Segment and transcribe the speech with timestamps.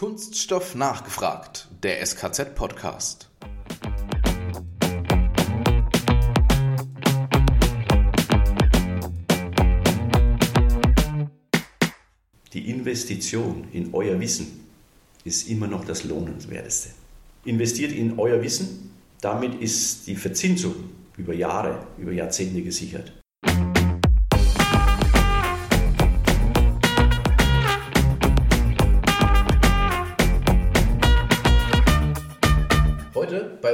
[0.00, 3.28] Kunststoff nachgefragt, der SKZ-Podcast.
[12.54, 14.64] Die Investition in euer Wissen
[15.24, 16.94] ist immer noch das Lohnenswerteste.
[17.44, 20.76] Investiert in euer Wissen, damit ist die Verzinsung
[21.18, 23.19] über Jahre, über Jahrzehnte gesichert.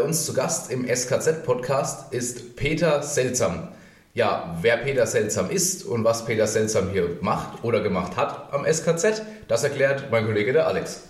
[0.06, 3.66] Uns zu Gast im SKZ-Podcast ist Peter Seltsam.
[4.14, 8.64] Ja, wer Peter Seltsam ist und was Peter Seltsam hier macht oder gemacht hat am
[8.64, 11.02] SKZ, das erklärt mein Kollege der Alex.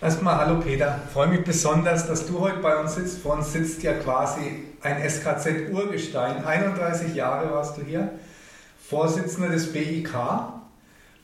[0.00, 3.18] Erstmal hallo Peter, freue mich besonders, dass du heute bei uns sitzt.
[3.18, 6.46] Vor uns sitzt ja quasi ein SKZ-Urgestein.
[6.46, 8.12] 31 Jahre warst du hier,
[8.88, 10.14] Vorsitzender des BIK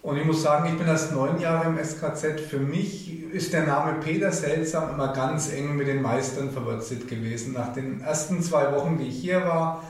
[0.04, 2.38] und ich muss sagen, ich bin erst neun Jahre im SKZ.
[2.38, 7.54] Für mich ist der Name Peter Seltsam immer ganz eng mit den Meistern verwurzelt gewesen.
[7.54, 9.82] Nach den ersten zwei Wochen, die ich hier war,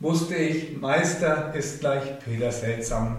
[0.00, 3.18] wusste ich, Meister ist gleich Peter Seltsam.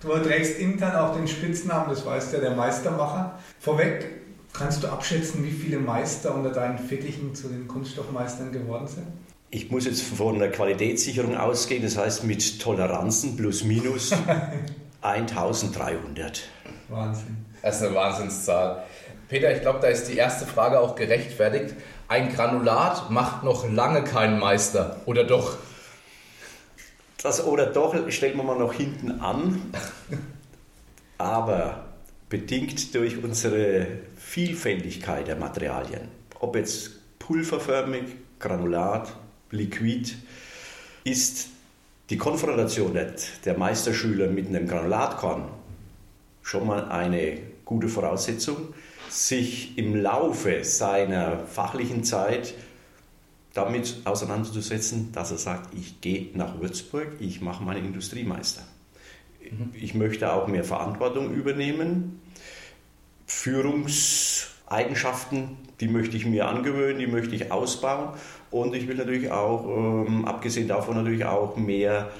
[0.00, 3.38] Du trägst intern auch den Spitznamen, das weiß ja der Meistermacher.
[3.60, 4.08] Vorweg,
[4.54, 9.08] kannst du abschätzen, wie viele Meister unter deinen Fittichen zu den Kunststoffmeistern geworden sind?
[9.50, 14.14] Ich muss jetzt von der Qualitätssicherung ausgehen, das heißt mit Toleranzen plus minus
[15.02, 16.42] 1300.
[16.88, 17.44] Wahnsinn.
[17.60, 18.84] Das ist eine Wahnsinnszahl.
[19.28, 21.74] Peter, ich glaube, da ist die erste Frage auch gerechtfertigt.
[22.08, 25.56] Ein Granulat macht noch lange keinen Meister, oder doch?
[27.22, 29.72] Das oder doch stellen wir mal noch hinten an.
[31.18, 31.84] Aber
[32.28, 33.86] bedingt durch unsere
[34.16, 36.08] Vielfältigkeit der Materialien,
[36.40, 38.04] ob jetzt pulverförmig,
[38.38, 39.14] Granulat,
[39.50, 40.14] Liquid,
[41.04, 41.48] ist
[42.12, 42.92] die Konfrontation
[43.46, 45.48] der Meisterschüler mit einem Granulatkorn
[46.42, 48.74] schon mal eine gute Voraussetzung,
[49.08, 52.52] sich im Laufe seiner fachlichen Zeit
[53.54, 58.62] damit auseinanderzusetzen, dass er sagt, ich gehe nach Würzburg, ich mache meinen Industriemeister.
[59.72, 62.20] Ich möchte auch mehr Verantwortung übernehmen.
[64.72, 68.10] Führungseigenschaften, die möchte ich mir angewöhnen, die möchte ich ausbauen
[68.50, 72.10] und ich will natürlich auch, ähm, abgesehen davon, natürlich auch mehr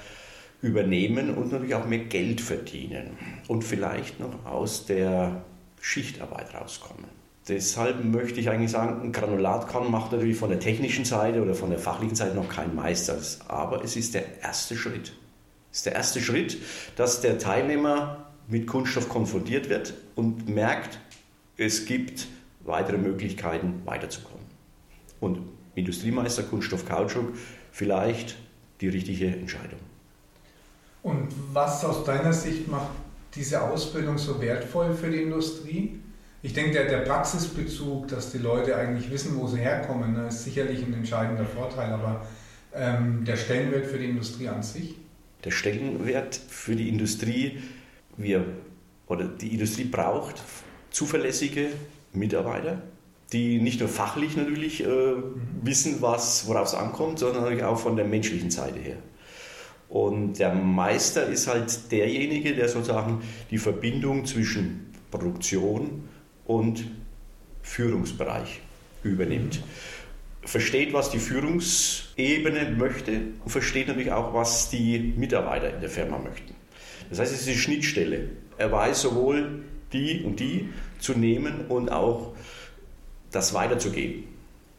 [0.60, 3.16] übernehmen und natürlich auch mehr Geld verdienen
[3.48, 5.42] und vielleicht noch aus der
[5.80, 7.06] Schichtarbeit rauskommen.
[7.48, 11.70] Deshalb möchte ich eigentlich sagen, ein Granulatkorn macht natürlich von der technischen Seite oder von
[11.70, 13.18] der fachlichen Seite noch keinen Meister.
[13.48, 15.12] Aber es ist der erste Schritt.
[15.72, 16.58] Es ist der erste Schritt,
[16.94, 21.00] dass der Teilnehmer mit Kunststoff konfrontiert wird und merkt,
[21.56, 22.28] es gibt
[22.64, 24.46] weitere Möglichkeiten weiterzukommen.
[25.20, 25.38] Und
[25.74, 27.32] Industriemeister Kunststoff Kautschuk
[27.70, 28.36] vielleicht
[28.80, 29.78] die richtige Entscheidung.
[31.02, 32.90] Und was aus deiner Sicht macht
[33.34, 35.98] diese Ausbildung so wertvoll für die Industrie?
[36.42, 40.44] Ich denke, der, der Praxisbezug, dass die Leute eigentlich wissen, wo sie herkommen, ne, ist
[40.44, 42.26] sicherlich ein entscheidender Vorteil, aber
[42.74, 44.96] ähm, der Stellenwert für die Industrie an sich?
[45.44, 47.62] Der Stellenwert für die Industrie,
[48.16, 48.44] wir,
[49.06, 50.42] oder die Industrie braucht
[50.90, 51.68] zuverlässige
[52.12, 52.82] Mitarbeiter,
[53.32, 54.86] die nicht nur fachlich natürlich äh,
[55.62, 58.96] wissen, was, worauf es ankommt, sondern natürlich auch von der menschlichen Seite her.
[59.88, 66.08] Und der Meister ist halt derjenige, der sozusagen die Verbindung zwischen Produktion
[66.46, 66.90] und
[67.62, 68.60] Führungsbereich
[69.02, 69.62] übernimmt.
[70.44, 73.12] Versteht, was die Führungsebene möchte
[73.44, 76.54] und versteht natürlich auch, was die Mitarbeiter in der Firma möchten.
[77.10, 78.30] Das heißt, es ist eine Schnittstelle.
[78.56, 79.62] Er weiß sowohl
[79.92, 80.70] die und die
[81.02, 82.32] zu nehmen und auch
[83.30, 84.24] das weiterzugeben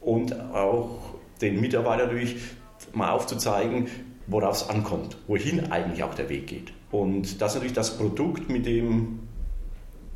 [0.00, 2.36] und auch den Mitarbeitern natürlich
[2.92, 3.88] mal aufzuzeigen,
[4.26, 6.72] worauf es ankommt, wohin eigentlich auch der Weg geht.
[6.90, 9.20] Und das ist natürlich das Produkt, mit dem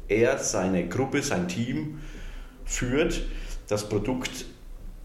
[0.08, 2.00] er seine Gruppe, sein Team
[2.64, 3.22] führt,
[3.69, 4.46] das Produkt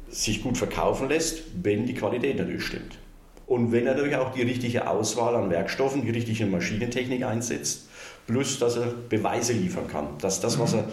[0.09, 2.99] sich gut verkaufen lässt, wenn die Qualität natürlich stimmt.
[3.45, 7.89] Und wenn er natürlich auch die richtige Auswahl an Werkstoffen, die richtige Maschinentechnik einsetzt,
[8.27, 10.85] plus dass er Beweise liefern kann, dass das, was er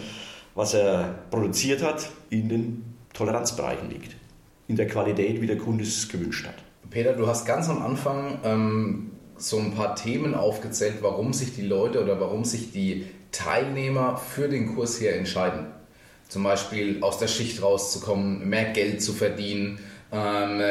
[0.54, 4.16] was er produziert hat, in den Toleranzbereichen liegt.
[4.68, 6.56] In der Qualität, wie der Kunde es gewünscht hat.
[6.90, 11.66] Peter, du hast ganz am Anfang ähm, so ein paar Themen aufgezählt, warum sich die
[11.66, 15.66] Leute oder warum sich die Teilnehmer für den Kurs hier entscheiden.
[16.28, 19.78] Zum Beispiel aus der Schicht rauszukommen, mehr Geld zu verdienen,
[20.12, 20.62] ähm,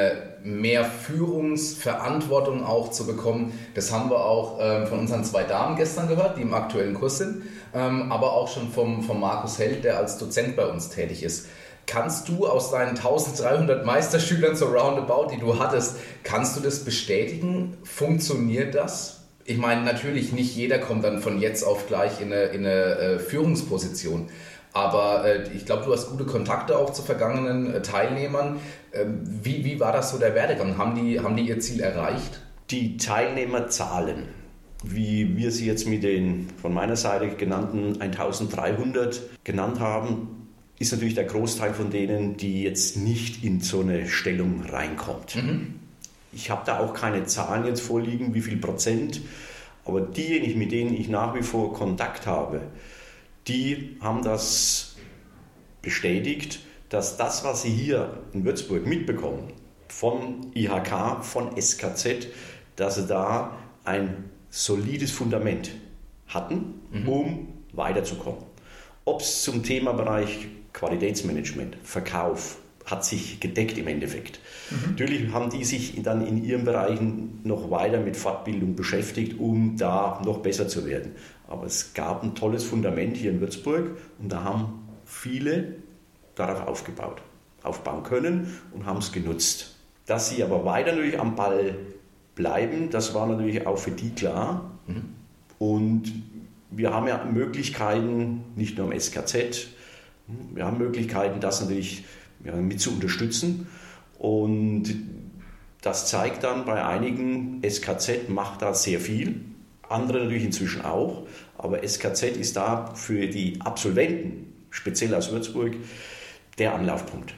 [0.44, 3.58] mehr Führungsverantwortung auch zu bekommen.
[3.74, 7.18] Das haben wir auch ähm, von unseren zwei Damen gestern gehört, die im aktuellen Kurs
[7.18, 7.44] sind,
[7.74, 11.48] ähm, aber auch schon vom, vom Markus Held, der als Dozent bei uns tätig ist.
[11.86, 17.78] Kannst du aus deinen 1300 Meisterschülern so roundabout, die du hattest, kannst du das bestätigen?
[17.84, 19.22] Funktioniert das?
[19.44, 22.96] Ich meine, natürlich nicht jeder kommt dann von jetzt auf gleich in eine, in eine
[22.98, 24.30] äh, Führungsposition.
[24.74, 28.60] Aber äh, ich glaube, du hast gute Kontakte auch zu vergangenen äh, Teilnehmern.
[28.94, 30.78] Ähm, wie, wie war das so der Werdegang?
[30.78, 32.42] Haben die, haben die ihr Ziel erreicht?
[32.70, 34.26] Die Teilnehmerzahlen,
[34.84, 40.40] wie wir sie jetzt mit den von meiner Seite genannten 1300 genannt haben,
[40.78, 45.36] ist natürlich der Großteil von denen, die jetzt nicht in so eine Stellung reinkommt.
[45.36, 45.76] Mhm.
[46.32, 49.20] Ich habe da auch keine Zahlen jetzt vorliegen, wie viel Prozent,
[49.84, 52.62] aber diejenigen, mit denen ich nach wie vor Kontakt habe,
[53.48, 54.96] die haben das
[55.82, 56.60] bestätigt,
[56.90, 59.54] dass das, was sie hier in Würzburg mitbekommen,
[59.88, 62.28] von IHK, von SKZ,
[62.76, 65.72] dass sie da ein solides Fundament
[66.28, 67.10] hatten, mhm.
[67.10, 68.44] um weiterzukommen.
[69.06, 74.40] Ob es zum Themabereich Qualitätsmanagement, Verkauf, hat sich gedeckt im Endeffekt.
[74.70, 74.92] Mhm.
[74.92, 80.22] Natürlich haben die sich dann in ihren Bereichen noch weiter mit Fortbildung beschäftigt, um da
[80.26, 81.12] noch besser zu werden.
[81.50, 85.78] Aber es gab ein tolles Fundament hier in Würzburg und da haben viele
[86.36, 87.24] darauf aufgebaut,
[87.64, 89.76] aufbauen können und haben es genutzt.
[90.06, 91.76] Dass sie aber weiter natürlich am Ball
[92.36, 94.70] bleiben, das war natürlich auch für die klar.
[94.86, 95.16] Mhm.
[95.58, 96.14] Und
[96.70, 99.70] wir haben ja Möglichkeiten, nicht nur am SKZ,
[100.54, 102.06] wir haben Möglichkeiten, das natürlich
[102.46, 103.68] ja, mit zu unterstützen.
[104.20, 104.96] Und
[105.82, 109.49] das zeigt dann bei einigen, SKZ macht da sehr viel,
[109.90, 111.28] andere natürlich inzwischen auch,
[111.58, 115.74] aber SKZ ist da für die Absolventen, speziell aus Würzburg,
[116.58, 117.34] der Anlaufpunkt.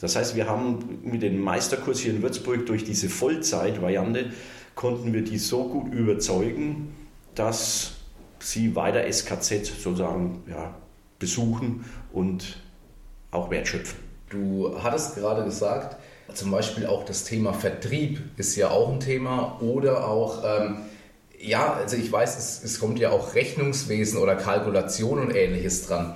[0.00, 4.32] Das heißt, wir haben mit dem Meisterkurs hier in Würzburg durch diese Vollzeitvariante
[4.74, 6.94] konnten wir die so gut überzeugen,
[7.34, 7.92] dass
[8.40, 10.74] sie weiter SKZ sozusagen ja,
[11.18, 12.58] besuchen und
[13.30, 13.98] auch wertschöpfen.
[14.28, 15.96] Du hattest gerade gesagt,
[16.34, 20.78] zum Beispiel auch das Thema Vertrieb ist ja auch ein Thema oder auch, ähm,
[21.42, 26.14] ja, also ich weiß, es, es kommt ja auch Rechnungswesen oder Kalkulation und ähnliches dran.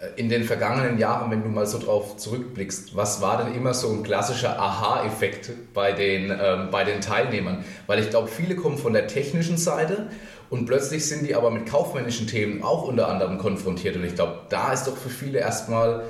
[0.00, 3.74] Äh, in den vergangenen Jahren, wenn du mal so drauf zurückblickst, was war denn immer
[3.74, 7.64] so ein klassischer Aha-Effekt bei, den, ähm, bei den Teilnehmern?
[7.86, 10.08] Weil ich glaube, viele kommen von der technischen Seite
[10.50, 13.96] und plötzlich sind die aber mit kaufmännischen Themen auch unter anderem konfrontiert.
[13.96, 16.04] Und ich glaube, da ist doch für viele erstmal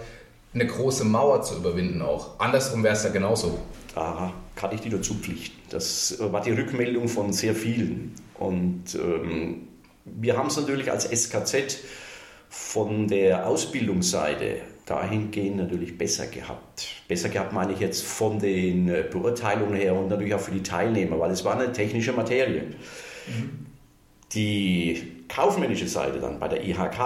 [0.54, 2.38] eine große Mauer zu überwinden auch.
[2.38, 3.58] Andersrum wäre es ja genauso.
[3.94, 5.56] Da kann ich dir dazu pflichten.
[5.70, 8.14] Das war die Rückmeldung von sehr vielen.
[8.42, 9.68] Und ähm,
[10.04, 11.78] wir haben es natürlich als SKZ
[12.48, 16.88] von der Ausbildungsseite dahingehend natürlich besser gehabt.
[17.06, 21.20] Besser gehabt meine ich jetzt von den Beurteilungen her und natürlich auch für die Teilnehmer,
[21.20, 22.62] weil es war eine technische Materie.
[22.62, 23.66] Mhm.
[24.34, 26.98] Die kaufmännische Seite dann bei der IHK,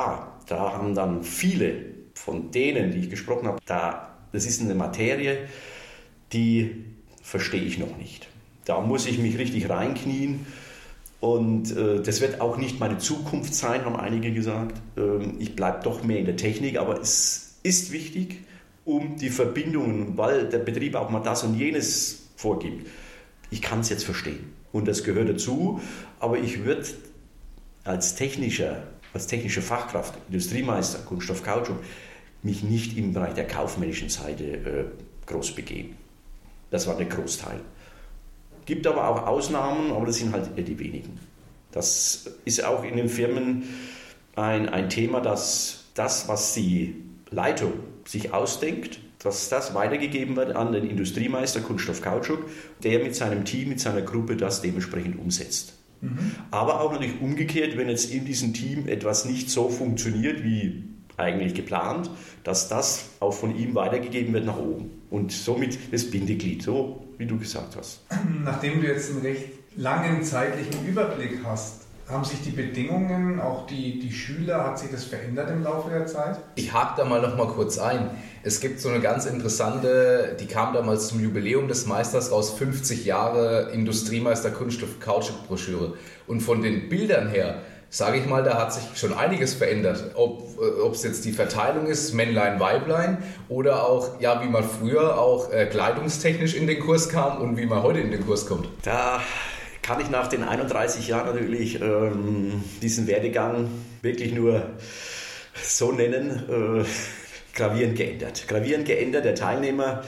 [0.47, 1.85] da haben dann viele
[2.15, 5.49] von denen, die ich gesprochen habe, da, das ist eine Materie,
[6.33, 6.85] die
[7.23, 8.27] verstehe ich noch nicht.
[8.65, 10.47] Da muss ich mich richtig reinknien.
[11.21, 14.81] Und äh, das wird auch nicht meine Zukunft sein, haben einige gesagt.
[14.97, 18.45] Ähm, ich bleibe doch mehr in der Technik, aber es ist wichtig,
[18.85, 22.87] um die Verbindungen, weil der Betrieb auch mal das und jenes vorgibt.
[23.51, 25.81] Ich kann es jetzt verstehen und das gehört dazu,
[26.21, 26.87] aber ich würde
[27.85, 31.79] als technischer, als technische Fachkraft, Industriemeister, Kunststoff, Kautschuk,
[32.43, 34.85] mich nicht im Bereich der kaufmännischen Seite äh,
[35.27, 35.97] groß begeben.
[36.71, 37.61] Das war der Großteil.
[38.67, 41.19] Gibt aber auch Ausnahmen, aber das sind halt eher die wenigen.
[41.73, 43.65] Das ist auch in den Firmen
[44.35, 46.97] ein, ein Thema, dass das, was die
[47.31, 47.73] Leitung
[48.05, 52.45] sich ausdenkt, dass das weitergegeben wird an den Industriemeister Kunststoff Kautschuk,
[52.83, 55.75] der mit seinem Team, mit seiner Gruppe das dementsprechend umsetzt.
[56.01, 56.33] Mhm.
[56.51, 60.85] Aber auch natürlich umgekehrt, wenn jetzt in diesem Team etwas nicht so funktioniert wie
[61.17, 62.11] eigentlich geplant,
[62.45, 64.91] dass das auch von ihm weitergegeben wird nach oben.
[65.11, 68.01] Und somit das Bindeglied, so wie du gesagt hast.
[68.45, 73.99] Nachdem du jetzt einen recht langen zeitlichen Überblick hast, haben sich die Bedingungen, auch die,
[73.99, 76.39] die Schüler, hat sich das verändert im Laufe der Zeit?
[76.55, 78.11] Ich hake da mal noch mal kurz ein.
[78.45, 83.05] Es gibt so eine ganz interessante, die kam damals zum Jubiläum des Meisters raus, 50
[83.07, 85.95] Jahre Industriemeister Kunststoff Kautschuk Broschüre.
[86.29, 90.13] Und von den Bildern her, sage ich mal, da hat sich schon einiges verändert.
[90.15, 95.19] Ob äh, es jetzt die Verteilung ist, Männlein, Weiblein oder auch, ja, wie man früher
[95.19, 98.69] auch äh, kleidungstechnisch in den Kurs kam und wie man heute in den Kurs kommt.
[98.83, 99.21] Da
[99.83, 103.69] kann ich nach den 31 Jahren natürlich ähm, diesen Werdegang
[104.03, 104.63] wirklich nur
[105.63, 106.85] so nennen, äh,
[107.55, 108.47] gravierend geändert.
[108.49, 110.03] Gravierend geändert, der Teilnehmer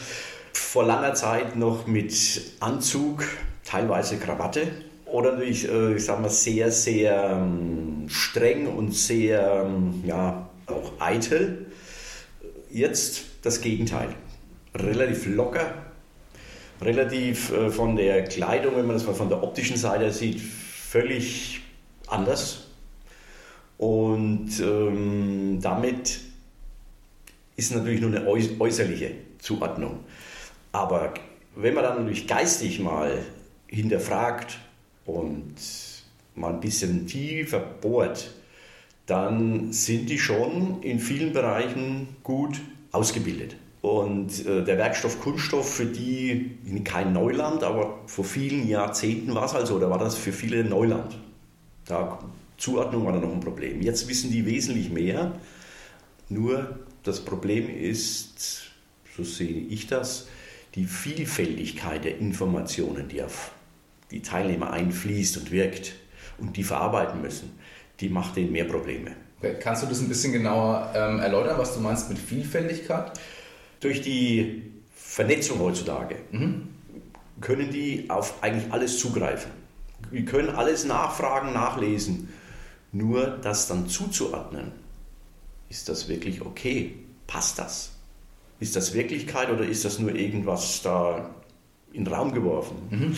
[0.52, 2.12] vor langer Zeit noch mit
[2.60, 3.24] Anzug,
[3.64, 4.66] teilweise Krawatte
[5.10, 10.92] oder natürlich, äh, ich sag mal, sehr, sehr ähm, streng und sehr, ähm, ja, auch
[11.00, 11.66] eitel.
[12.70, 14.08] Jetzt das Gegenteil.
[14.74, 15.74] Relativ locker,
[16.82, 21.62] relativ äh, von der Kleidung, wenn man das mal von der optischen Seite sieht, völlig
[22.06, 22.66] anders.
[23.78, 26.20] Und ähm, damit
[27.56, 30.00] ist natürlich nur eine äußerliche Zuordnung.
[30.72, 31.14] Aber
[31.56, 33.18] wenn man dann natürlich geistig mal
[33.66, 34.58] hinterfragt
[35.08, 35.54] und
[36.34, 38.30] mal ein bisschen tiefer bohrt,
[39.06, 42.60] dann sind die schon in vielen Bereichen gut
[42.92, 43.56] ausgebildet.
[43.80, 49.54] Und äh, der Werkstoff Kunststoff für die kein Neuland, aber vor vielen Jahrzehnten war es
[49.54, 51.16] also, da war das für viele Neuland.
[51.86, 52.18] Da,
[52.58, 53.80] Zuordnung war da noch ein Problem.
[53.80, 55.32] Jetzt wissen die wesentlich mehr,
[56.28, 58.72] nur das Problem ist,
[59.16, 60.26] so sehe ich das,
[60.74, 63.52] die Vielfältigkeit der Informationen, die auf
[64.10, 65.94] die Teilnehmer einfließt und wirkt
[66.38, 67.58] und die verarbeiten müssen,
[68.00, 69.12] die macht denen mehr Probleme.
[69.38, 69.56] Okay.
[69.60, 73.12] Kannst du das ein bisschen genauer ähm, erläutern, was du meinst mit Vielfältigkeit?
[73.80, 74.62] Durch die
[74.94, 76.68] Vernetzung heutzutage mhm.
[77.40, 79.52] können die auf eigentlich alles zugreifen.
[80.10, 82.28] Wir können alles nachfragen, nachlesen.
[82.90, 84.72] Nur das dann zuzuordnen,
[85.68, 86.94] ist das wirklich okay?
[87.26, 87.92] Passt das?
[88.60, 91.30] Ist das Wirklichkeit oder ist das nur irgendwas da
[91.92, 92.76] in den Raum geworfen?
[92.90, 93.16] Mhm.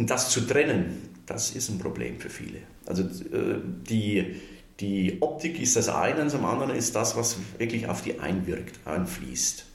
[0.00, 2.60] Und das zu trennen, das ist ein Problem für viele.
[2.86, 4.40] Also äh, die,
[4.80, 8.80] die Optik ist das eine, und zum anderen ist das, was wirklich auf die einwirkt,
[8.86, 9.66] einfließt.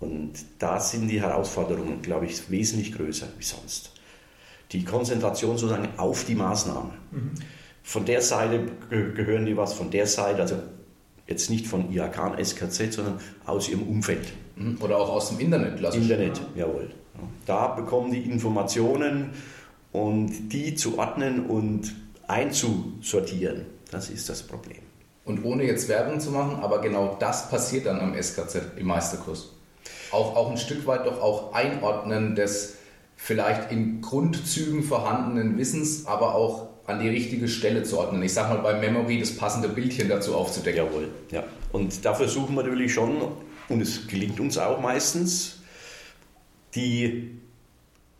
[0.00, 3.92] Und da sind die Herausforderungen, glaube ich, wesentlich größer wie sonst.
[4.72, 6.94] Die Konzentration sozusagen auf die Maßnahme.
[7.10, 7.32] Mhm.
[7.82, 10.56] Von der Seite gehören die was, von der Seite, also
[11.26, 14.32] jetzt nicht von und SKZ, sondern aus ihrem Umfeld.
[14.56, 14.78] Mhm.
[14.80, 15.82] Oder auch aus dem Internet.
[15.94, 16.88] Internet, jawohl.
[17.44, 19.32] Da bekommen die Informationen
[19.96, 21.94] und die zu ordnen und
[22.28, 24.82] einzusortieren, das ist das Problem.
[25.24, 29.52] Und ohne jetzt Werbung zu machen, aber genau das passiert dann am SKZ im Meisterkurs.
[30.12, 32.74] Auch, auch ein Stück weit doch auch Einordnen des
[33.16, 38.22] vielleicht in Grundzügen vorhandenen Wissens, aber auch an die richtige Stelle zu ordnen.
[38.22, 40.84] Ich sage mal bei Memory das passende Bildchen dazu aufzudecken.
[40.84, 41.42] Jawohl, ja.
[41.72, 43.16] Und da versuchen wir natürlich schon,
[43.70, 45.60] und es gelingt uns auch meistens,
[46.74, 47.40] die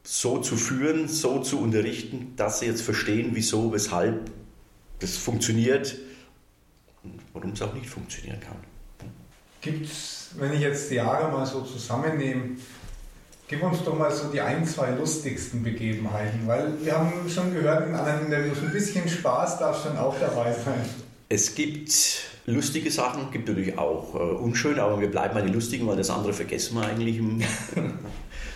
[0.07, 4.31] so zu führen, so zu unterrichten, dass sie jetzt verstehen, wieso, weshalb
[5.01, 5.97] das funktioniert
[7.03, 8.57] und warum es auch nicht funktionieren kann.
[9.61, 12.51] Gibt es, wenn ich jetzt die Jahre mal so zusammennehme,
[13.49, 17.89] gib uns doch mal so die ein, zwei lustigsten Begebenheiten, weil wir haben schon gehört
[17.89, 20.89] in anderen Interviews, ein bisschen Spaß darf schon auch dabei sein.
[21.29, 21.91] Es gibt
[22.47, 26.11] lustige Sachen, gibt natürlich auch äh, unschöne, aber wir bleiben bei den lustigen, weil das
[26.11, 27.43] andere vergessen wir eigentlich im,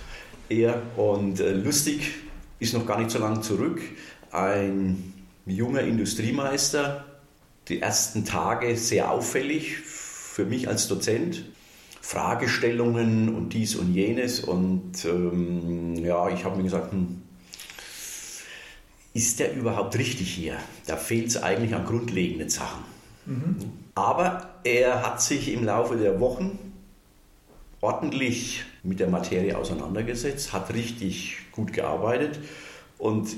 [0.51, 0.83] eher.
[0.97, 2.11] Und äh, lustig
[2.59, 3.81] ist noch gar nicht so lange zurück.
[4.33, 5.15] Ein
[5.47, 7.05] junger Industriemeister,
[7.69, 11.45] die ersten Tage sehr auffällig für mich als Dozent.
[12.03, 14.41] Fragestellungen und dies und jenes.
[14.41, 17.23] Und ähm, ja, ich habe mir gesagt, hm,
[19.13, 20.57] ist der überhaupt richtig hier?
[20.87, 22.85] Da fehlt es eigentlich an grundlegenden Sachen.
[23.27, 23.57] Mhm.
[23.95, 26.59] Aber er hat sich im Laufe der Wochen
[27.81, 32.39] ordentlich mit der Materie auseinandergesetzt, hat richtig gut gearbeitet
[32.99, 33.37] und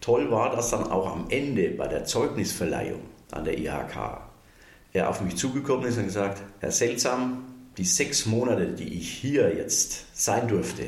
[0.00, 3.00] toll war, dass dann auch am Ende bei der Zeugnisverleihung
[3.30, 4.22] an der IHK
[4.92, 7.44] er auf mich zugekommen ist und gesagt, Herr Seltsam,
[7.76, 10.86] die sechs Monate, die ich hier jetzt sein durfte,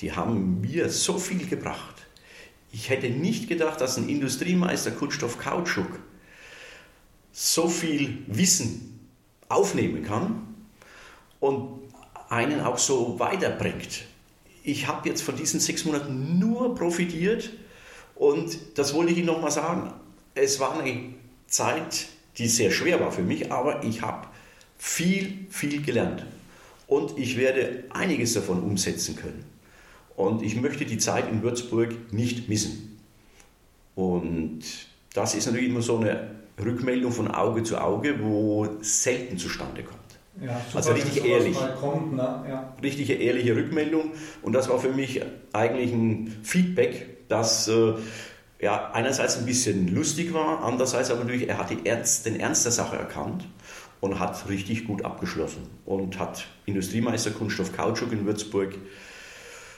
[0.00, 2.06] die haben mir so viel gebracht.
[2.72, 6.00] Ich hätte nicht gedacht, dass ein Industriemeister Kunststoff Kautschuk
[7.32, 9.08] so viel Wissen
[9.48, 10.54] aufnehmen kann
[11.40, 11.83] und
[12.28, 14.04] einen auch so weiterbringt.
[14.62, 17.50] Ich habe jetzt von diesen sechs Monaten nur profitiert
[18.14, 19.92] und das wollte ich Ihnen nochmal sagen.
[20.34, 21.14] Es war eine
[21.46, 22.06] Zeit,
[22.38, 24.26] die sehr schwer war für mich, aber ich habe
[24.78, 26.24] viel, viel gelernt
[26.86, 29.44] und ich werde einiges davon umsetzen können.
[30.16, 33.00] Und ich möchte die Zeit in Würzburg nicht missen.
[33.94, 34.62] Und
[35.12, 36.30] das ist natürlich immer so eine
[36.62, 40.03] Rückmeldung von Auge zu Auge, wo selten zustande kommt.
[40.40, 41.56] Ja, also richtig ehrlich.
[41.80, 42.44] Kommt, ne?
[42.48, 42.74] ja.
[42.82, 44.12] Richtige ehrliche Rückmeldung.
[44.42, 45.22] Und das war für mich
[45.52, 47.94] eigentlich ein Feedback, das äh,
[48.60, 52.72] ja, einerseits ein bisschen lustig war, andererseits aber natürlich, er hat Ernst, den Ernst der
[52.72, 53.46] Sache erkannt
[54.00, 58.74] und hat richtig gut abgeschlossen und hat Industriemeister Kunststoff Kautschuk in Würzburg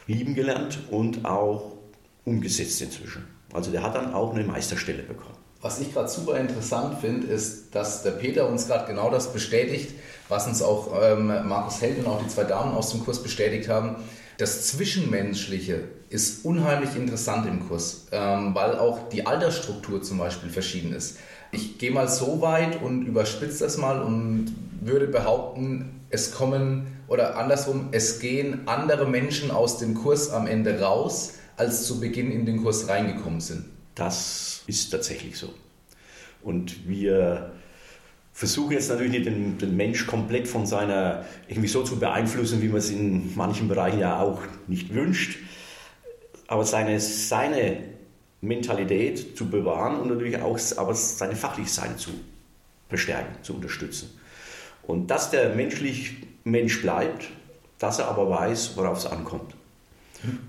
[0.07, 1.77] lieben gelernt und auch
[2.25, 3.27] umgesetzt inzwischen.
[3.53, 5.37] Also der hat dann auch eine Meisterstelle bekommen.
[5.63, 9.95] Was ich gerade super interessant finde, ist, dass der Peter uns gerade genau das bestätigt,
[10.29, 13.69] was uns auch ähm, Markus Held und auch die zwei Damen aus dem Kurs bestätigt
[13.69, 13.97] haben.
[14.39, 20.93] Das Zwischenmenschliche ist unheimlich interessant im Kurs, ähm, weil auch die Altersstruktur zum Beispiel verschieden
[20.93, 21.19] ist.
[21.53, 27.37] Ich gehe mal so weit und überspitze das mal und würde behaupten, es kommen oder
[27.37, 32.47] andersrum, es gehen andere Menschen aus dem Kurs am Ende raus, als zu Beginn in
[32.47, 33.65] den Kurs reingekommen sind.
[33.95, 35.55] Das ist tatsächlich so.
[36.43, 37.53] Und wir
[38.37, 42.69] versuche jetzt natürlich nicht den, den, Mensch komplett von seiner irgendwie so zu beeinflussen, wie
[42.69, 45.39] man es in manchen Bereichen ja auch nicht wünscht,
[46.47, 47.79] aber seine, seine
[48.43, 52.11] Mentalität zu bewahren und natürlich auch aber seine fachliche Seite zu
[52.91, 54.21] bestärken, zu unterstützen.
[54.83, 57.31] Und dass der menschlich Mensch bleibt,
[57.79, 59.56] dass er aber weiß, worauf es ankommt.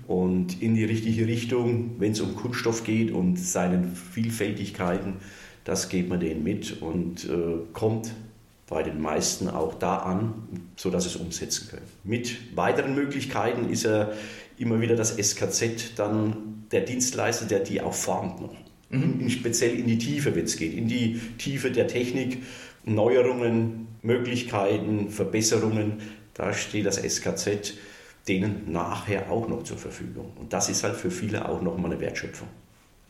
[0.06, 5.14] Und in die richtige Richtung, wenn es um Kunststoff geht und seine Vielfältigkeiten,
[5.64, 7.28] das geht man denen mit und äh,
[7.72, 8.14] kommt
[8.68, 10.34] bei den meisten auch da an,
[10.76, 11.86] sodass sie es umsetzen können.
[12.04, 14.12] Mit weiteren Möglichkeiten ist er
[14.58, 18.54] immer wieder das SKZ dann der Dienstleister, der die auch formt noch.
[18.90, 19.28] Mhm.
[19.30, 22.42] Speziell in die Tiefe, wenn es geht, in die Tiefe der Technik,
[22.84, 25.94] Neuerungen, Möglichkeiten, Verbesserungen.
[26.34, 27.74] Da steht das SKZ
[28.28, 30.32] denen nachher auch noch zur Verfügung.
[30.36, 32.48] Und das ist halt für viele auch nochmal eine Wertschöpfung.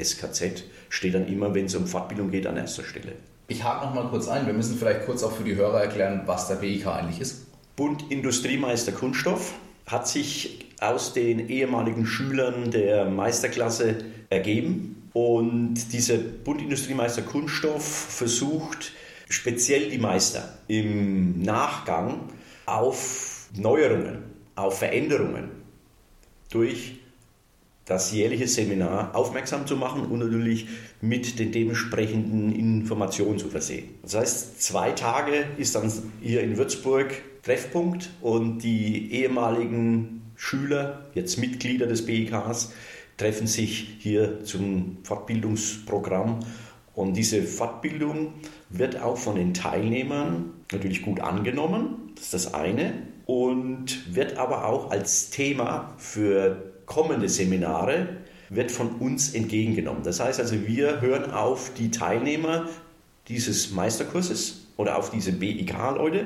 [0.03, 3.13] SKZ steht dann immer, wenn es um Fortbildung geht, an erster Stelle.
[3.49, 4.47] Ich hake noch mal kurz ein.
[4.47, 7.47] Wir müssen vielleicht kurz auch für die Hörer erklären, was der BIK eigentlich ist.
[7.75, 9.55] Bund Industriemeister Kunststoff
[9.87, 13.97] hat sich aus den ehemaligen Schülern der Meisterklasse
[14.31, 15.11] ergeben.
[15.13, 18.93] Und dieser Bund Industriemeister Kunststoff versucht
[19.29, 22.21] speziell die Meister im Nachgang
[22.67, 24.25] auf Neuerungen,
[24.59, 25.51] auf Veränderungen
[26.51, 26.99] durch
[27.85, 30.67] das jährliche Seminar aufmerksam zu machen und natürlich
[31.01, 33.89] mit den dementsprechenden Informationen zu versehen.
[34.03, 41.39] Das heißt, zwei Tage ist dann hier in Würzburg Treffpunkt und die ehemaligen Schüler, jetzt
[41.39, 42.73] Mitglieder des BIKs,
[43.17, 46.41] treffen sich hier zum Fortbildungsprogramm.
[46.95, 48.35] Und diese Fortbildung
[48.69, 52.93] wird auch von den Teilnehmern natürlich gut angenommen, das ist das eine,
[53.29, 58.09] und wird aber auch als Thema für kommende Seminare
[58.49, 60.03] wird von uns entgegengenommen.
[60.03, 62.71] Das heißt also, wir hören auf die Teilnehmer
[63.29, 66.25] dieses Meisterkurses oder auf diese BIK-Leute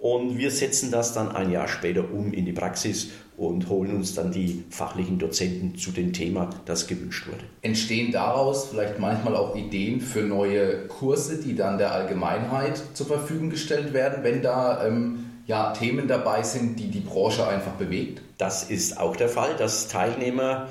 [0.00, 4.16] und wir setzen das dann ein Jahr später um in die Praxis und holen uns
[4.16, 7.44] dann die fachlichen Dozenten zu dem Thema, das gewünscht wurde.
[7.62, 13.48] Entstehen daraus vielleicht manchmal auch Ideen für neue Kurse, die dann der Allgemeinheit zur Verfügung
[13.48, 18.22] gestellt werden, wenn da ähm, ja, Themen dabei sind, die die Branche einfach bewegt?
[18.38, 20.68] Das ist auch der Fall, dass Teilnehmer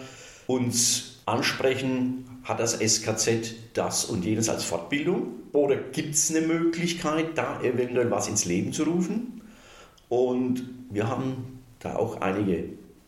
[0.47, 5.27] uns ansprechen, hat das SKZ das und jenes als Fortbildung?
[5.53, 9.41] Oder gibt es eine Möglichkeit, da eventuell was ins Leben zu rufen?
[10.09, 12.65] Und wir haben da auch einige,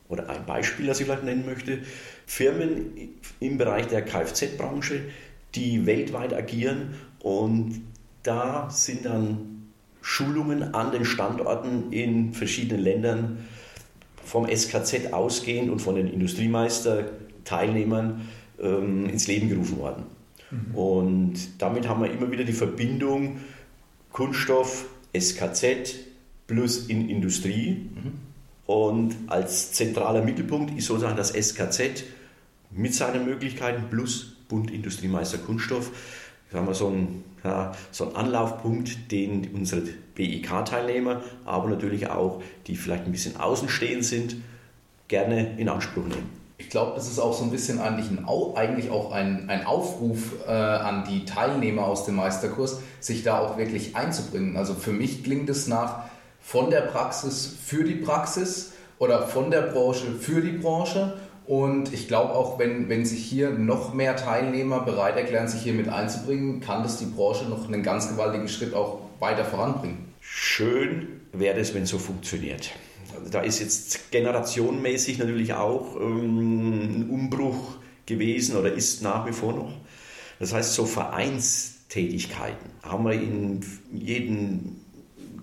[0.10, 1.80] oder ein Beispiel, das ich vielleicht nennen möchte,
[2.26, 5.02] Firmen im Bereich der Kfz-Branche,
[5.56, 7.82] die weltweit agieren und
[8.23, 9.53] da sind dann
[10.04, 13.48] Schulungen an den Standorten in verschiedenen Ländern
[14.24, 18.30] vom SKZ ausgehend und von den Industriemeister-Teilnehmern
[18.62, 20.04] ähm, ins Leben gerufen worden.
[20.52, 20.76] Mhm.
[20.76, 23.39] Und damit haben wir immer wieder die Verbindung
[24.12, 24.86] Kunststoff,
[25.18, 25.96] SKZ
[26.48, 27.89] plus in Industrie.
[27.94, 28.12] Mhm.
[28.66, 32.04] Und als zentraler Mittelpunkt ist sozusagen das SKZ
[32.72, 35.92] mit seinen Möglichkeiten plus Bund Industriemeister Kunststoff.
[36.54, 39.84] Haben wir so einen, ja, so einen Anlaufpunkt, den unsere
[40.16, 44.36] BIK-Teilnehmer, aber natürlich auch die vielleicht ein bisschen außenstehend sind,
[45.08, 46.44] gerne in Anspruch nehmen.
[46.58, 50.34] Ich glaube, das ist auch so ein bisschen eigentlich, ein, eigentlich auch ein, ein Aufruf
[50.48, 54.56] äh, an die Teilnehmer aus dem Meisterkurs, sich da auch wirklich einzubringen.
[54.56, 56.04] Also für mich klingt es nach
[56.39, 61.18] von der Praxis für die Praxis oder von der Branche für die Branche.
[61.46, 65.74] Und ich glaube auch, wenn, wenn sich hier noch mehr Teilnehmer bereit erklären, sich hier
[65.74, 70.14] mit einzubringen, kann das die Branche noch einen ganz gewaltigen Schritt auch weiter voranbringen.
[70.22, 72.72] Schön wäre es, wenn so funktioniert
[73.32, 79.54] da ist jetzt generationenmäßig natürlich auch ähm, ein Umbruch gewesen oder ist nach wie vor
[79.54, 79.74] noch.
[80.40, 83.62] Das heißt, so Vereinstätigkeiten haben wir in
[83.94, 84.78] jedem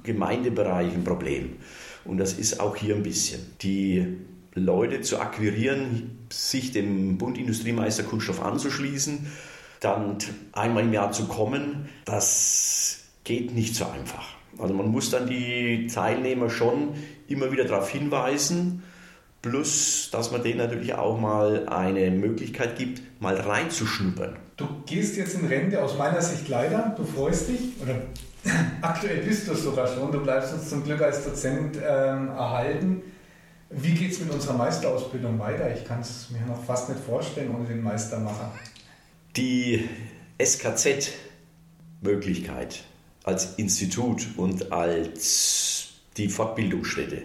[0.02, 1.56] Gemeindebereich ein Problem.
[2.04, 3.40] Und das ist auch hier ein bisschen.
[3.62, 4.18] Die
[4.64, 9.26] Leute zu akquirieren, sich dem Bund Industriemeister Kunststoff anzuschließen,
[9.80, 10.18] dann
[10.52, 14.28] einmal im Jahr zu kommen, das geht nicht so einfach.
[14.58, 16.94] Also man muss dann die Teilnehmer schon
[17.28, 18.82] immer wieder darauf hinweisen,
[19.42, 24.36] plus dass man denen natürlich auch mal eine Möglichkeit gibt, mal reinzuschnuppern.
[24.56, 27.94] Du gehst jetzt in Rente, aus meiner Sicht leider, du freust dich, oder
[28.82, 33.02] aktuell bist du sogar schon, du bleibst uns zum Glück als Dozent ähm, erhalten.
[33.70, 35.72] Wie geht es mit unserer Meisterausbildung weiter?
[35.72, 38.52] Ich kann es mir noch fast nicht vorstellen ohne den Meistermacher.
[39.36, 39.88] Die
[40.42, 42.82] SKZ-Möglichkeit
[43.22, 47.22] als Institut und als die Fortbildungsstätte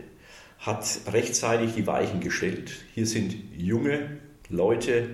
[0.59, 2.73] hat rechtzeitig die Weichen gestellt.
[2.93, 5.09] Hier sind junge Leute,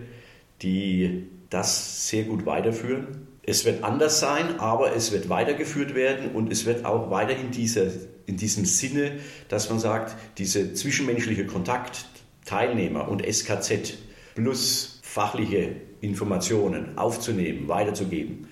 [0.62, 3.30] die das sehr gut weiterführen.
[3.44, 7.52] Es wird anders sein, aber es wird weitergeführt werden und es wird auch weiter in,
[7.52, 7.88] dieser,
[8.26, 12.06] in diesem Sinne, dass man sagt, dieser zwischenmenschliche Kontakt,
[12.46, 13.94] Teilnehmer und SKZ
[14.36, 18.48] plus fachliche Informationen aufzunehmen, weiterzugeben,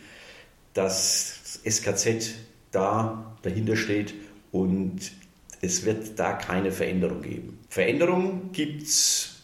[0.73, 2.36] dass SKZ
[2.71, 4.13] da dahinter steht
[4.51, 5.12] und
[5.62, 7.60] es wird da keine Veränderung geben.
[7.69, 9.41] Veränderung gibt es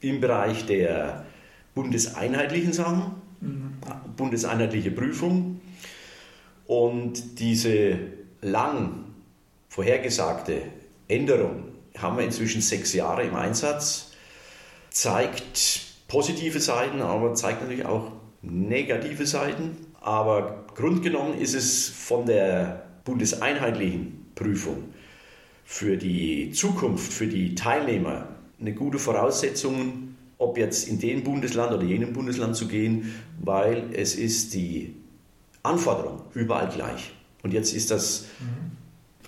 [0.00, 1.24] im Bereich der
[1.74, 3.74] bundeseinheitlichen Sachen, mhm.
[4.16, 5.60] bundeseinheitliche Prüfung
[6.66, 7.98] und diese
[8.40, 9.01] lang
[9.72, 10.64] vorhergesagte
[11.08, 11.64] Änderung
[11.96, 14.12] haben wir inzwischen sechs Jahre im Einsatz,
[14.90, 19.78] zeigt positive Seiten, aber zeigt natürlich auch negative Seiten.
[20.02, 24.92] Aber grundgenommen ist es von der bundeseinheitlichen Prüfung
[25.64, 28.28] für die Zukunft, für die Teilnehmer
[28.60, 34.16] eine gute Voraussetzung, ob jetzt in dem Bundesland oder jenem Bundesland zu gehen, weil es
[34.16, 34.96] ist die
[35.62, 37.14] Anforderung überall gleich.
[37.42, 38.26] Und jetzt ist das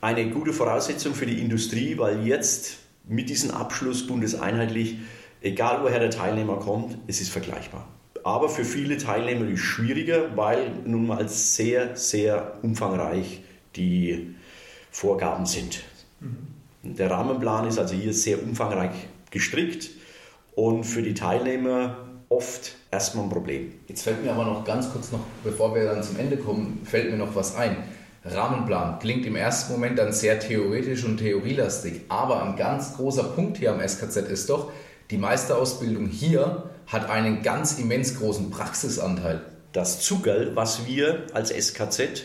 [0.04, 2.76] eine gute Voraussetzung für die Industrie, weil jetzt
[3.08, 4.98] mit diesem Abschluss bundeseinheitlich,
[5.40, 7.88] egal woher der Teilnehmer kommt, es ist vergleichbar.
[8.22, 13.42] Aber für viele Teilnehmer ist es schwieriger, weil nun mal sehr, sehr umfangreich
[13.76, 14.34] die
[14.90, 15.82] Vorgaben sind.
[16.20, 16.96] Mhm.
[16.96, 18.92] Der Rahmenplan ist also hier sehr umfangreich
[19.30, 19.88] gestrickt
[20.54, 21.96] und für die Teilnehmer
[22.28, 23.72] oft erstmal ein Problem.
[23.88, 27.10] Jetzt fällt mir aber noch ganz kurz noch, bevor wir dann zum Ende kommen, fällt
[27.10, 27.76] mir noch was ein.
[28.24, 33.58] Rahmenplan klingt im ersten Moment dann sehr theoretisch und theorielastig, aber ein ganz großer Punkt
[33.58, 34.72] hier am SKZ ist doch,
[35.10, 39.42] die Meisterausbildung hier hat einen ganz immens großen Praxisanteil.
[39.72, 42.24] Das Zugerl, was wir als SKZ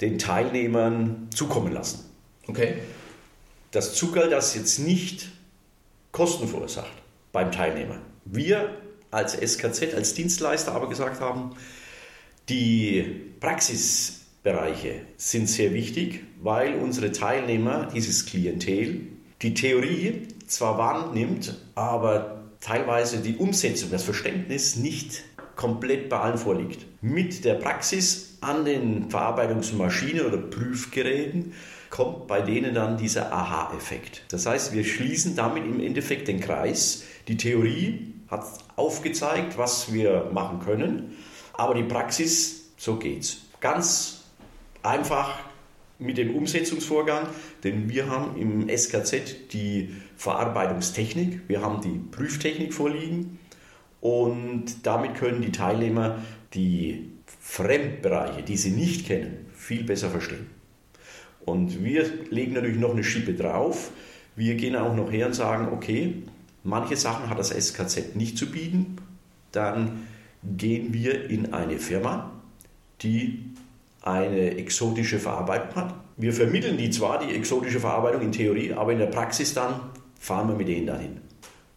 [0.00, 2.04] den Teilnehmern zukommen lassen.
[2.46, 2.74] Okay.
[3.72, 5.28] Das Zuckerl, das jetzt nicht
[6.12, 6.92] Kosten verursacht
[7.32, 7.98] beim Teilnehmer.
[8.24, 8.70] Wir
[9.10, 11.56] als SKZ, als Dienstleister aber gesagt haben,
[12.48, 13.32] die
[14.46, 19.00] Praxisbereiche sind sehr wichtig, weil unsere Teilnehmer, dieses Klientel,
[19.42, 25.24] die Theorie zwar wahrnimmt, aber teilweise die Umsetzung, das Verständnis nicht
[25.56, 26.86] komplett bei allen vorliegt.
[27.00, 31.52] Mit der Praxis an den Verarbeitungsmaschinen oder Prüfgeräten
[31.90, 34.22] kommt bei denen dann dieser Aha-Effekt.
[34.28, 37.02] Das heißt, wir schließen damit im Endeffekt den Kreis.
[37.26, 38.44] Die Theorie hat
[38.76, 41.16] aufgezeigt, was wir machen können,
[41.54, 43.38] aber die Praxis, so geht's.
[43.60, 44.15] Ganz
[44.86, 45.38] einfach
[45.98, 47.28] mit dem Umsetzungsvorgang,
[47.64, 53.38] denn wir haben im SKZ die Verarbeitungstechnik, wir haben die Prüftechnik vorliegen
[54.00, 56.22] und damit können die Teilnehmer
[56.52, 60.46] die Fremdbereiche, die sie nicht kennen, viel besser verstehen.
[61.44, 63.92] Und wir legen natürlich noch eine Schippe drauf.
[64.34, 66.22] Wir gehen auch noch her und sagen, okay,
[66.64, 68.96] manche Sachen hat das SKZ nicht zu bieten.
[69.52, 70.06] Dann
[70.42, 72.32] gehen wir in eine Firma,
[73.00, 73.44] die
[74.06, 75.94] eine exotische Verarbeitung hat.
[76.16, 79.80] Wir vermitteln die zwar, die exotische Verarbeitung in Theorie, aber in der Praxis dann
[80.18, 81.18] fahren wir mit denen dahin.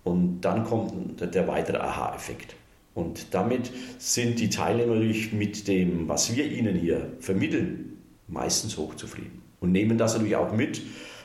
[0.04, 2.56] Und dann kommt der weitere Aha-Effekt.
[2.94, 9.42] Und damit sind die Teilnehmer natürlich mit dem, was wir ihnen hier vermitteln, meistens hochzufrieden.
[9.60, 10.82] Und nehmen das natürlich auch mit,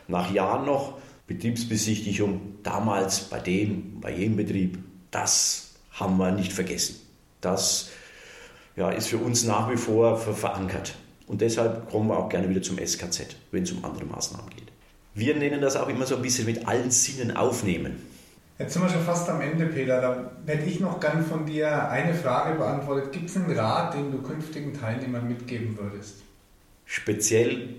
[0.08, 4.78] nach Jahren noch, Betriebsbesichtigung, damals bei dem, bei jedem Betrieb,
[5.10, 6.96] das haben wir nicht vergessen.
[7.40, 7.90] Das
[8.76, 10.94] ja, ist für uns nach wie vor verankert.
[11.26, 14.72] Und deshalb kommen wir auch gerne wieder zum SKZ, wenn es um andere Maßnahmen geht.
[15.14, 18.02] Wir nennen das auch immer so ein bisschen mit allen Sinnen aufnehmen.
[18.58, 20.00] Jetzt sind wir schon fast am Ende, Peter.
[20.00, 23.12] Da hätte ich noch gern von dir eine Frage beantwortet.
[23.12, 26.16] Gibt es einen Rat, den du künftigen Teilnehmern mitgeben würdest?
[26.84, 27.76] Speziell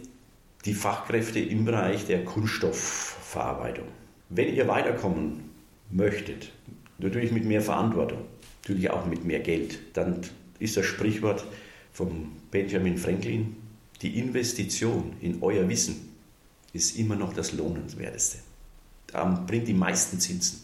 [0.66, 3.86] die Fachkräfte im Bereich der Kunststoffverarbeitung.
[4.30, 5.50] Wenn ihr weiterkommen
[5.92, 6.52] möchtet,
[6.98, 8.22] natürlich mit mehr Verantwortung,
[8.64, 10.22] natürlich auch mit mehr Geld, dann
[10.60, 11.46] ist das Sprichwort
[11.92, 13.56] von Benjamin Franklin,
[14.02, 16.14] die Investition in euer Wissen
[16.74, 18.40] ist immer noch das Lohnenswerteste.
[19.08, 20.60] Da bringt die meisten Zinsen.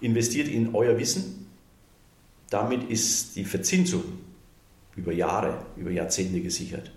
[0.00, 1.46] Investiert in euer Wissen,
[2.50, 4.04] damit ist die Verzinsung
[4.94, 6.92] über Jahre, über Jahrzehnte gesichert.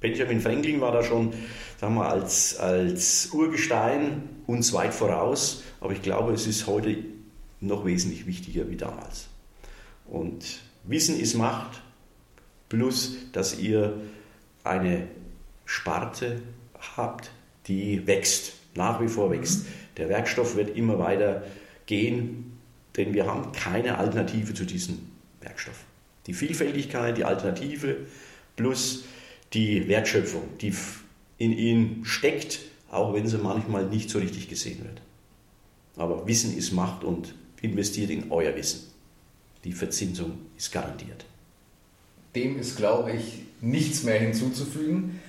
[0.00, 1.34] Benjamin Franklin war da schon
[1.78, 6.96] sagen wir, als, als Urgestein uns weit voraus, aber ich glaube, es ist heute
[7.60, 9.28] noch wesentlich wichtiger wie damals.
[10.06, 11.82] Und Wissen ist Macht,
[12.68, 14.00] plus dass ihr
[14.64, 15.06] eine
[15.66, 16.40] Sparte
[16.96, 17.30] habt,
[17.66, 19.60] die wächst, nach wie vor wächst.
[19.60, 19.72] Mhm.
[19.98, 21.42] Der Werkstoff wird immer weiter
[21.86, 22.58] gehen,
[22.96, 24.98] denn wir haben keine Alternative zu diesem
[25.40, 25.84] Werkstoff.
[26.26, 27.96] Die Vielfältigkeit, die Alternative
[28.56, 29.04] plus
[29.52, 30.74] die Wertschöpfung, die
[31.36, 35.02] in ihnen steckt, auch wenn sie manchmal nicht so richtig gesehen wird.
[35.96, 38.80] Aber Wissen ist Macht und investiert in euer Wissen.
[39.64, 41.24] Die Verzinsung ist garantiert.
[42.34, 45.20] dem ist, glaube ich, nichts mehr hinzuzufügen.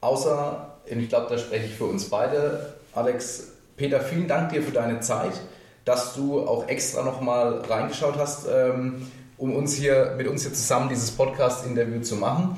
[0.00, 4.72] Außer, ich glaube, da spreche ich für uns beide, Alex, Peter, vielen Dank dir für
[4.72, 5.32] deine Zeit,
[5.84, 9.06] dass du auch extra nochmal reingeschaut hast, ähm,
[9.38, 12.56] um uns hier mit uns hier zusammen dieses Podcast-Interview zu machen.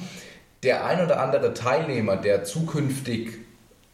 [0.63, 3.33] Der ein oder andere Teilnehmer, der zukünftig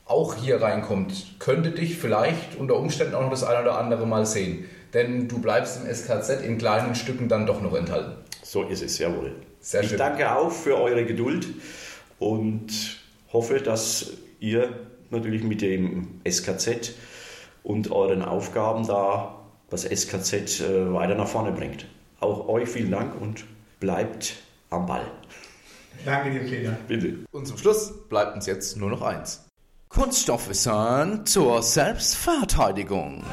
[0.07, 4.27] auch hier reinkommt, könnte dich vielleicht unter Umständen auch noch das ein oder andere Mal
[4.27, 4.65] sehen.
[4.95, 8.13] Denn du bleibst im SKZ in kleinen Stücken dann doch noch enthalten.
[8.43, 9.35] So ist es, jawohl.
[9.61, 9.99] Sehr ich schön.
[9.99, 11.47] danke auch für eure Geduld
[12.19, 12.99] und
[13.33, 14.71] hoffe, dass ihr
[15.11, 16.95] natürlich mit dem SKZ
[17.63, 19.35] und euren Aufgaben da
[19.71, 21.87] das SKZ äh, weiter nach vorne bringt.
[22.21, 23.45] Auch euch vielen Dank und
[23.81, 24.37] bleibt
[24.71, 25.05] am Ball.
[26.05, 26.77] Danke dir, Peter.
[26.87, 27.19] Bitte.
[27.31, 29.45] Und zum Schluss bleibt uns jetzt nur noch eins.
[29.89, 33.25] Kunststoffwissen zur Selbstverteidigung.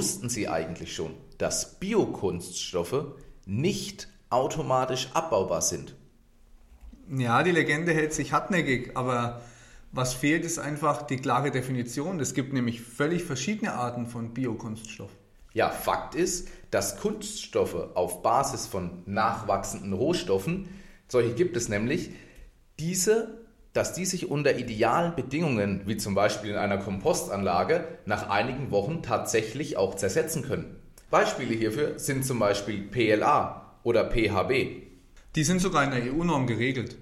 [0.00, 3.04] Wussten Sie eigentlich schon, dass Biokunststoffe
[3.44, 5.94] nicht automatisch abbaubar sind?
[7.14, 9.42] Ja, die Legende hält sich hartnäckig, aber
[9.92, 12.18] was fehlt, ist einfach die klare Definition.
[12.18, 15.10] Es gibt nämlich völlig verschiedene Arten von Biokunststoff.
[15.52, 20.70] Ja, Fakt ist, dass Kunststoffe auf Basis von nachwachsenden Rohstoffen,
[21.08, 22.08] solche gibt es nämlich,
[22.78, 23.39] diese,
[23.72, 29.02] dass die sich unter idealen Bedingungen, wie zum Beispiel in einer Kompostanlage, nach einigen Wochen
[29.02, 30.76] tatsächlich auch zersetzen können.
[31.10, 34.82] Beispiele hierfür sind zum Beispiel PLA oder PHB.
[35.36, 36.96] Die sind sogar in der EU-Norm geregelt.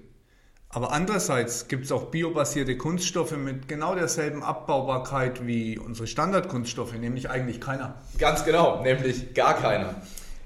[0.71, 7.31] Aber andererseits gibt es auch biobasierte Kunststoffe mit genau derselben Abbaubarkeit wie unsere Standardkunststoffe, nämlich
[7.31, 7.95] eigentlich keiner.
[8.19, 9.95] Ganz genau, nämlich gar keiner.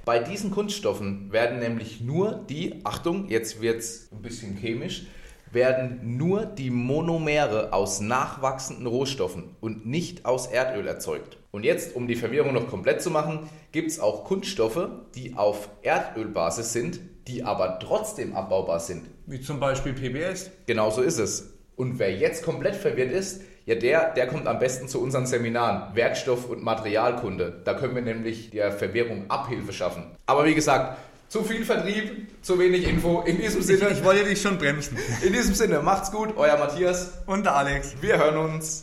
[0.06, 5.08] Bei diesen Kunststoffen werden nämlich nur die, Achtung, jetzt wird es ein bisschen chemisch,
[5.54, 11.38] werden nur die Monomere aus nachwachsenden Rohstoffen und nicht aus Erdöl erzeugt.
[11.52, 15.70] Und jetzt, um die Verwirrung noch komplett zu machen, gibt es auch Kunststoffe, die auf
[15.84, 19.06] Erdölbasis sind, die aber trotzdem abbaubar sind.
[19.28, 20.52] Wie zum Beispiel PBS.
[20.66, 21.54] Genau so ist es.
[21.76, 25.96] Und wer jetzt komplett verwirrt ist, ja, der, der kommt am besten zu unseren Seminaren
[25.96, 27.62] Werkstoff- und Materialkunde.
[27.64, 30.04] Da können wir nämlich der Verwirrung Abhilfe schaffen.
[30.26, 30.98] Aber wie gesagt,
[31.34, 33.22] zu viel Vertrieb, zu wenig Info.
[33.22, 34.96] In diesem Ich, Sinne, ich wollte dich schon bremsen.
[35.24, 37.14] in diesem Sinne, macht's gut, euer Matthias.
[37.26, 37.96] Und der Alex.
[38.02, 38.82] Wir hören uns.